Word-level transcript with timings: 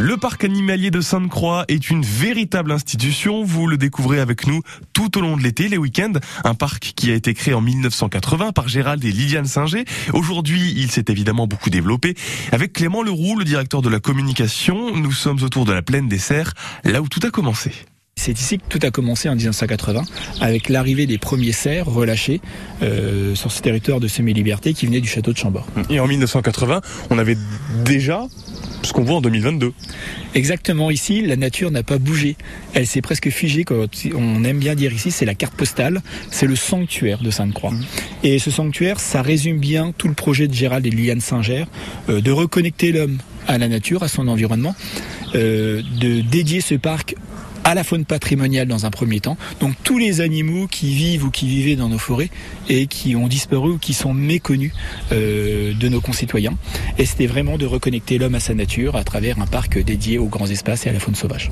Le 0.00 0.16
parc 0.16 0.44
animalier 0.44 0.92
de 0.92 1.00
Sainte-Croix 1.00 1.64
est 1.66 1.90
une 1.90 2.04
véritable 2.04 2.70
institution. 2.70 3.42
Vous 3.42 3.66
le 3.66 3.76
découvrez 3.76 4.20
avec 4.20 4.46
nous 4.46 4.62
tout 4.92 5.18
au 5.18 5.20
long 5.20 5.36
de 5.36 5.42
l'été, 5.42 5.68
les 5.68 5.76
week-ends. 5.76 6.12
Un 6.44 6.54
parc 6.54 6.92
qui 6.94 7.10
a 7.10 7.14
été 7.14 7.34
créé 7.34 7.52
en 7.52 7.60
1980 7.60 8.52
par 8.52 8.68
Gérald 8.68 9.04
et 9.04 9.10
Liliane 9.10 9.46
Singer. 9.46 9.84
Aujourd'hui, 10.12 10.72
il 10.76 10.92
s'est 10.92 11.06
évidemment 11.08 11.48
beaucoup 11.48 11.68
développé. 11.68 12.14
Avec 12.52 12.74
Clément 12.74 13.02
Leroux, 13.02 13.36
le 13.36 13.44
directeur 13.44 13.82
de 13.82 13.88
la 13.88 13.98
communication, 13.98 14.94
nous 14.94 15.12
sommes 15.12 15.42
autour 15.42 15.64
de 15.64 15.72
la 15.72 15.82
plaine 15.82 16.06
des 16.06 16.18
Serres, 16.18 16.54
là 16.84 17.02
où 17.02 17.08
tout 17.08 17.20
a 17.26 17.30
commencé. 17.30 17.72
C'est 18.18 18.38
ici 18.40 18.58
que 18.58 18.64
tout 18.68 18.84
a 18.84 18.90
commencé 18.90 19.28
en 19.28 19.36
1980 19.36 20.02
avec 20.40 20.68
l'arrivée 20.68 21.06
des 21.06 21.18
premiers 21.18 21.52
cerfs 21.52 21.86
relâchés 21.86 22.40
euh, 22.82 23.36
sur 23.36 23.52
ce 23.52 23.62
territoire 23.62 24.00
de 24.00 24.08
semi-liberté 24.08 24.74
qui 24.74 24.86
venait 24.86 25.00
du 25.00 25.08
château 25.08 25.32
de 25.32 25.38
Chambord. 25.38 25.66
Et 25.88 26.00
en 26.00 26.08
1980, 26.08 26.80
on 27.10 27.18
avait 27.18 27.38
déjà 27.84 28.26
ce 28.82 28.92
qu'on 28.92 29.04
voit 29.04 29.16
en 29.16 29.20
2022. 29.20 29.72
Exactement, 30.34 30.90
ici, 30.90 31.22
la 31.22 31.36
nature 31.36 31.70
n'a 31.70 31.84
pas 31.84 31.98
bougé. 31.98 32.36
Elle 32.74 32.88
s'est 32.88 33.02
presque 33.02 33.30
figée. 33.30 33.64
On 34.16 34.42
aime 34.42 34.58
bien 34.58 34.74
dire 34.74 34.92
ici, 34.92 35.12
c'est 35.12 35.24
la 35.24 35.34
carte 35.34 35.54
postale, 35.54 36.02
c'est 36.30 36.46
le 36.46 36.56
sanctuaire 36.56 37.22
de 37.22 37.30
Sainte-Croix. 37.30 37.70
Mmh. 37.70 37.84
Et 38.24 38.38
ce 38.40 38.50
sanctuaire, 38.50 38.98
ça 38.98 39.22
résume 39.22 39.58
bien 39.58 39.92
tout 39.96 40.08
le 40.08 40.14
projet 40.14 40.48
de 40.48 40.54
Gérald 40.54 40.84
et 40.84 40.90
Liliane 40.90 41.20
Singer, 41.20 41.66
euh, 42.08 42.20
de 42.20 42.32
reconnecter 42.32 42.90
l'homme 42.90 43.18
à 43.46 43.58
la 43.58 43.68
nature, 43.68 44.02
à 44.02 44.08
son 44.08 44.28
environnement, 44.28 44.74
euh, 45.34 45.82
de 46.00 46.20
dédier 46.20 46.60
ce 46.60 46.74
parc 46.74 47.14
à 47.68 47.74
la 47.74 47.84
faune 47.84 48.06
patrimoniale 48.06 48.66
dans 48.66 48.86
un 48.86 48.90
premier 48.90 49.20
temps. 49.20 49.36
Donc 49.60 49.74
tous 49.84 49.98
les 49.98 50.22
animaux 50.22 50.66
qui 50.68 50.94
vivent 50.94 51.26
ou 51.26 51.30
qui 51.30 51.46
vivaient 51.46 51.76
dans 51.76 51.90
nos 51.90 51.98
forêts 51.98 52.30
et 52.70 52.86
qui 52.86 53.14
ont 53.14 53.28
disparu 53.28 53.72
ou 53.72 53.78
qui 53.78 53.92
sont 53.92 54.14
méconnus 54.14 54.72
euh, 55.12 55.74
de 55.74 55.88
nos 55.90 56.00
concitoyens. 56.00 56.54
Et 56.96 57.04
c'était 57.04 57.26
vraiment 57.26 57.58
de 57.58 57.66
reconnecter 57.66 58.16
l'homme 58.16 58.34
à 58.34 58.40
sa 58.40 58.54
nature 58.54 58.96
à 58.96 59.04
travers 59.04 59.38
un 59.38 59.46
parc 59.46 59.78
dédié 59.78 60.16
aux 60.16 60.28
grands 60.28 60.46
espaces 60.46 60.86
et 60.86 60.88
à 60.88 60.94
la 60.94 60.98
faune 60.98 61.14
sauvage. 61.14 61.50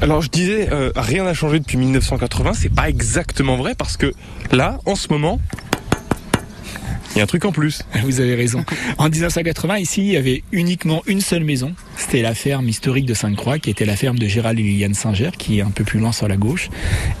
Alors 0.00 0.22
je 0.22 0.28
disais, 0.28 0.68
euh, 0.70 0.92
rien 0.94 1.24
n'a 1.24 1.34
changé 1.34 1.58
depuis 1.58 1.78
1980. 1.78 2.52
C'est 2.54 2.72
pas 2.72 2.88
exactement 2.88 3.56
vrai 3.56 3.74
parce 3.74 3.96
que 3.96 4.12
là, 4.52 4.78
en 4.86 4.94
ce 4.94 5.08
moment, 5.08 5.40
il 7.14 7.18
y 7.18 7.20
a 7.20 7.24
un 7.24 7.26
truc 7.26 7.44
en 7.44 7.52
plus. 7.52 7.82
Vous 8.04 8.20
avez 8.20 8.34
raison. 8.34 8.64
En 8.98 9.08
1980, 9.08 9.78
ici, 9.78 10.00
il 10.02 10.12
y 10.12 10.16
avait 10.16 10.42
uniquement 10.52 11.02
une 11.06 11.20
seule 11.20 11.44
maison. 11.44 11.74
C'était 11.96 12.22
la 12.22 12.34
ferme 12.34 12.68
historique 12.68 13.06
de 13.06 13.14
Sainte-Croix, 13.14 13.58
qui 13.58 13.70
était 13.70 13.84
la 13.84 13.96
ferme 13.96 14.18
de 14.18 14.26
Gérald 14.26 14.58
et 14.58 14.62
Liliane 14.62 14.94
Singer, 14.94 15.30
qui 15.36 15.58
est 15.58 15.62
un 15.62 15.70
peu 15.70 15.84
plus 15.84 15.98
loin 15.98 16.12
sur 16.12 16.28
la 16.28 16.36
gauche. 16.36 16.70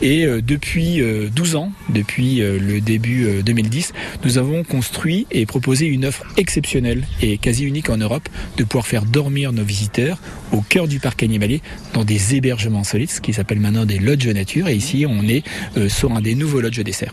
Et 0.00 0.24
euh, 0.24 0.40
depuis 0.40 1.02
12 1.34 1.54
euh, 1.54 1.58
ans, 1.58 1.72
depuis 1.88 2.40
euh, 2.40 2.58
le 2.58 2.80
début 2.80 3.42
2010, 3.44 3.92
nous 4.24 4.38
avons 4.38 4.62
construit 4.62 5.26
et 5.30 5.44
proposé 5.46 5.86
une 5.86 6.04
offre 6.04 6.24
exceptionnelle 6.36 7.04
et 7.20 7.38
quasi 7.38 7.64
unique 7.64 7.90
en 7.90 7.96
Europe 7.96 8.28
de 8.56 8.64
pouvoir 8.64 8.86
faire 8.86 9.04
dormir 9.04 9.52
nos 9.52 9.64
visiteurs 9.64 10.18
au 10.52 10.60
cœur 10.60 10.88
du 10.88 11.00
parc 11.00 11.22
animalier 11.22 11.62
dans 11.94 12.04
des 12.04 12.36
hébergements 12.36 12.84
solides, 12.84 13.10
ce 13.10 13.20
qui 13.20 13.32
s'appelle 13.32 13.60
maintenant 13.60 13.86
des 13.86 13.98
lodges 13.98 14.28
nature. 14.28 14.68
Et 14.68 14.74
ici, 14.74 15.04
on 15.08 15.28
est 15.28 15.42
sur 15.88 16.12
un 16.12 16.20
des 16.20 16.34
nouveaux 16.34 16.60
lodges 16.60 16.82
dessert. 16.82 17.12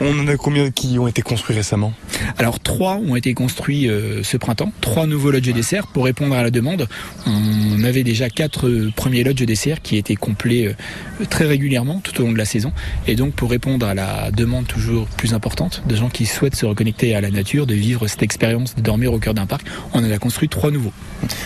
On 0.00 0.18
en 0.18 0.26
a 0.26 0.36
combien 0.36 0.70
qui 0.70 0.98
ont 0.98 1.06
été 1.06 1.22
construits 1.22 1.56
récemment? 1.56 1.92
Alors 2.38 2.60
trois 2.60 2.96
ont 2.96 3.16
été 3.16 3.34
construits 3.34 3.88
euh, 3.88 4.22
ce 4.22 4.36
printemps, 4.36 4.72
trois 4.80 5.06
nouveaux 5.06 5.30
lodges 5.30 5.52
dessert 5.52 5.86
pour 5.86 6.04
répondre 6.04 6.34
à 6.34 6.42
la 6.42 6.50
demande. 6.50 6.88
On 7.26 7.84
avait 7.84 8.02
déjà 8.02 8.28
quatre 8.28 8.68
euh, 8.68 8.92
premiers 8.94 9.24
lodges 9.24 9.44
dessert 9.44 9.82
qui 9.82 9.96
étaient 9.96 10.16
complets 10.16 10.66
euh, 10.66 11.24
très 11.28 11.46
régulièrement 11.46 12.00
tout 12.02 12.20
au 12.20 12.24
long 12.24 12.32
de 12.32 12.38
la 12.38 12.44
saison. 12.44 12.72
Et 13.06 13.14
donc 13.14 13.34
pour 13.34 13.50
répondre 13.50 13.86
à 13.86 13.94
la 13.94 14.30
demande 14.30 14.66
toujours 14.66 15.06
plus 15.06 15.34
importante 15.34 15.82
de 15.86 15.94
gens 15.94 16.08
qui 16.08 16.26
souhaitent 16.26 16.56
se 16.56 16.66
reconnecter 16.66 17.14
à 17.14 17.20
la 17.20 17.30
nature, 17.30 17.66
de 17.66 17.74
vivre 17.74 18.06
cette 18.06 18.22
expérience 18.22 18.74
de 18.74 18.80
dormir 18.80 19.12
au 19.12 19.18
cœur 19.18 19.34
d'un 19.34 19.46
parc, 19.46 19.66
on 19.92 20.04
en 20.04 20.10
a 20.10 20.18
construit 20.18 20.48
trois 20.48 20.70
nouveaux. 20.70 20.92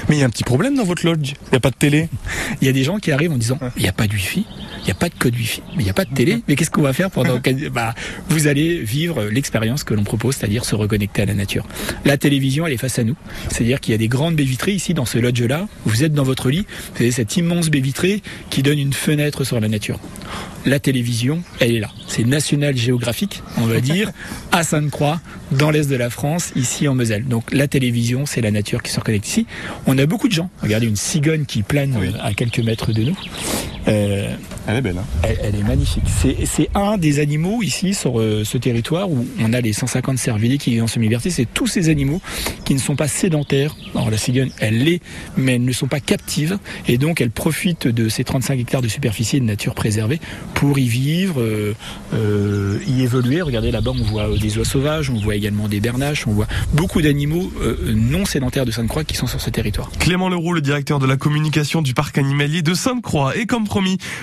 Mais 0.09 0.17
il 0.17 0.21
y 0.21 0.23
a 0.23 0.27
un 0.27 0.31
petit 0.31 0.45
problème 0.45 0.75
dans 0.75 0.85
votre 0.85 1.05
lodge, 1.05 1.35
il 1.47 1.51
n'y 1.53 1.57
a 1.57 1.61
pas 1.61 1.71
de 1.71 1.77
télé? 1.77 2.09
Il 2.61 2.67
y 2.67 2.71
a 2.71 2.73
des 2.73 2.85
gens 2.85 2.99
qui 2.99 3.13
arrivent 3.13 3.33
en 3.33 3.39
disant 3.39 3.59
il 3.77 3.83
n'y 3.83 3.89
a 3.89 3.93
pas 3.93 4.07
de 4.07 4.13
wifi, 4.13 4.47
il 4.81 4.85
n'y 4.85 4.91
a 4.91 4.95
pas 4.95 5.09
de 5.09 5.15
code 5.15 5.35
wifi, 5.35 5.63
mais 5.77 5.83
il 5.83 5.85
n'y 5.85 5.91
a 5.91 5.95
pas 5.95 6.05
de 6.05 6.15
télé, 6.15 6.43
mais 6.49 6.57
qu'est-ce 6.57 6.71
qu'on 6.71 6.83
va 6.83 6.93
faire 6.93 7.11
pendant... 7.11 7.41
bah, 7.73 7.95
vous 8.29 8.47
allez 8.47 8.81
vivre 8.81 9.25
l'expérience 9.25 9.85
que 9.85 9.95
l'on 9.95 10.05
propose, 10.05 10.37
c'est-à-dire 10.37 10.65
se 10.65 10.75
reconnecter 10.75 11.23
à 11.23 11.27
la 11.27 11.35
nature. 11.35 11.67
La 12.05 12.17
télévision, 12.17 12.67
elle 12.67 12.73
est 12.73 12.79
face 12.79 12.99
à 12.99 13.05
nous. 13.05 13.17
C'est-à-dire 13.49 13.81
qu'il 13.81 13.93
y 13.93 13.95
a 13.95 13.99
des 13.99 14.09
grandes 14.09 14.37
baies 14.37 14.45
vitrées 14.45 14.73
ici 14.73 14.95
dans 14.95 15.05
ce 15.05 15.19
lodge-là. 15.19 15.69
Vous 15.85 16.05
êtes 16.05 16.13
dans 16.13 16.25
votre 16.25 16.51
lit, 16.51 16.67
vous 16.95 17.03
avez 17.03 17.11
cette 17.11 17.37
immense 17.37 17.71
baie 17.71 17.81
vitrée 17.81 18.23
qui 18.51 18.63
donne 18.63 18.79
une 18.79 18.93
fenêtre 18.93 19.45
sur 19.45 19.61
la 19.61 19.69
nature. 19.69 19.99
La 20.67 20.81
télévision, 20.81 21.43
elle 21.61 21.73
est 21.73 21.81
là. 21.81 21.91
C'est 22.09 22.25
National 22.25 22.77
Géographique, 22.77 23.43
on 23.57 23.67
va 23.67 23.81
dire, 23.81 24.11
à 24.53 24.63
Sainte-Croix, 24.63 25.21
dans 25.53 25.71
l'est 25.71 25.89
de 25.89 25.97
la 25.97 26.11
France, 26.11 26.53
ici 26.57 26.89
en 26.89 26.95
Moselle. 26.95 27.25
Donc 27.25 27.53
la 27.53 27.69
télévision, 27.69 28.27
c'est 28.27 28.41
la 28.41 28.51
nature 28.51 28.83
qui 28.83 28.93
se 28.93 28.99
reconnecte 29.01 29.27
ici. 29.27 29.47
On 29.87 29.97
a 29.99 30.07
beaucoup 30.07 30.29
de 30.29 30.33
gens. 30.33 30.51
Regardez 30.63 30.87
une 30.87 30.97
cigogne 30.97 31.45
qui 31.45 31.63
plane 31.63 31.97
à 32.21 32.35
quelques 32.35 32.61
mètres 32.61 32.93
de 32.93 33.03
nous. 33.05 33.19
Euh, 33.89 34.35
elle 34.69 34.77
est 34.77 34.81
belle. 34.83 34.99
Hein 34.99 35.29
elle, 35.43 35.55
est 35.55 35.63
magnifique. 35.63 36.05
C'est 36.45 36.69
un 36.75 36.99
des 36.99 37.21
animaux 37.21 37.63
ici 37.63 37.95
sur 37.95 38.21
euh, 38.21 38.45
ce 38.45 38.59
territoire 38.59 39.11
où 39.11 39.27
on 39.41 39.53
a 39.55 39.63
les 39.63 39.73
150 39.73 40.19
cervidés 40.19 40.59
qui 40.59 40.71
vivent 40.71 40.83
en 40.83 40.89
semi-liberté. 40.89 41.31
C'est 41.31 41.47
tous 41.47 41.67
ces 41.67 41.89
animaux 41.89 42.21
qui 42.67 42.75
ne 42.75 42.79
sont 42.79 42.95
pas 42.95 43.09
sédentaires. 43.09 43.75
Alors 43.95 44.11
la 44.11 44.19
cigogne, 44.19 44.51
elle 44.61 44.85
l'est, 44.85 45.01
mais 45.39 45.55
elles 45.55 45.65
ne 45.65 45.73
sont 45.73 45.87
pas 45.87 46.01
captives. 46.01 46.59
Et 46.87 46.99
donc 46.99 47.23
elle 47.23 47.31
profite 47.31 47.89
de 47.89 48.11
ces 48.11 48.25
35 48.25 48.59
hectares 48.61 48.83
de 48.83 48.89
superficie 48.89 49.41
de 49.41 49.47
nature 49.47 49.75
préservée 49.75 50.21
pour 50.53 50.79
y 50.79 50.87
vivre, 50.87 51.41
euh, 51.41 52.79
y 52.87 53.03
évoluer. 53.03 53.41
Regardez 53.41 53.71
là-bas, 53.71 53.93
on 53.95 54.05
voit 54.05 54.29
des 54.37 54.59
oies 54.59 54.67
sauvages, 54.67 55.09
on 55.09 55.19
voit 55.19 55.37
également 55.37 55.69
des 55.69 55.81
bernaches, 55.81 56.27
on 56.27 56.33
voit 56.33 56.49
beaucoup 56.75 57.01
d'animaux 57.01 57.51
non 57.87 58.27
sédentaires 58.27 58.67
de 58.67 58.71
Sainte-Croix 58.71 59.05
qui 59.05 59.17
sont 59.17 59.27
sur 59.27 59.41
ce 59.41 59.49
territoire. 59.49 59.91
Clément 59.99 60.29
Leroux, 60.29 60.53
le 60.53 60.61
directeur 60.61 60.99
de 60.99 61.07
la 61.07 61.17
communication 61.17 61.81
du 61.81 61.95
parc 61.95 62.19
animalier 62.19 62.61
de 62.61 62.75
Sainte-Croix. 62.75 63.35
Et 63.37 63.47
comme 63.47 63.67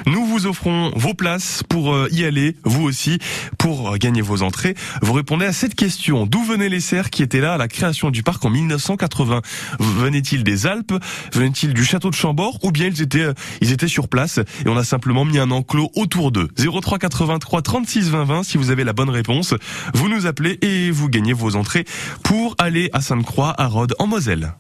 nous 0.06 0.26
vous 0.26 0.35
offrons 0.44 0.92
vos 0.96 1.14
places 1.14 1.64
pour 1.68 1.94
euh, 1.94 2.08
y 2.12 2.26
aller, 2.26 2.56
vous 2.64 2.84
aussi, 2.84 3.20
pour 3.58 3.94
euh, 3.94 3.98
gagner 3.98 4.22
vos 4.22 4.42
entrées. 4.42 4.76
Vous 5.02 5.14
répondez 5.14 5.46
à 5.46 5.54
cette 5.54 5.76
question. 5.76 6.26
D'où 6.26 6.44
venaient 6.44 6.70
les 6.70 6.80
cerfs 6.80 7.10
qui 7.10 7.24
étaient 7.24 7.40
là 7.40 7.54
à 7.54 7.58
la 7.58 7.68
création 7.68 8.12
du 8.12 8.24
parc 8.24 8.44
en 8.46 8.50
1980 8.50 9.42
Venaient-ils 9.80 10.44
des 10.44 10.68
Alpes? 10.68 10.94
Venaient-ils 11.34 11.74
du 11.74 11.86
château 11.86 12.10
de 12.10 12.16
Chambord? 12.16 12.60
Ou 12.64 12.72
bien 12.72 12.88
ils 12.88 13.02
étaient, 13.02 13.22
euh, 13.22 13.34
ils 13.62 13.72
étaient 13.72 13.88
sur 13.88 14.08
place 14.08 14.38
et 14.38 14.68
on 14.68 14.78
a 14.78 14.84
simplement 14.84 15.26
mis 15.26 15.40
un 15.40 15.52
enclos 15.52 15.92
autour 15.96 16.32
d'eux? 16.32 16.50
03 16.58 17.00
83 17.00 17.62
36 17.62 18.10
20 18.10 18.24
20 18.26 18.44
si 18.44 18.58
vous 18.58 18.70
avez 18.70 18.84
la 18.84 18.94
bonne 18.94 19.10
réponse. 19.10 19.54
Vous 19.94 20.10
nous 20.10 20.26
appelez 20.26 20.58
et 20.62 20.92
vous 20.92 21.10
gagnez 21.10 21.34
vos 21.34 21.56
entrées 21.56 21.86
pour 22.24 22.56
aller 22.58 22.90
à 22.94 23.02
Sainte-Croix, 23.02 23.54
à 23.58 23.68
Rhodes, 23.68 23.96
en 24.00 24.08
Moselle. 24.08 24.54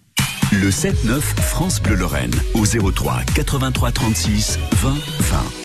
Le 0.51 0.69
7-9 0.69 1.19
France 1.19 1.81
Bleu 1.81 1.95
Lorraine 1.95 2.33
au 2.53 2.65
03 2.65 3.23
83 3.33 3.91
36 3.91 4.59
20 4.73 4.93
20. 5.19 5.45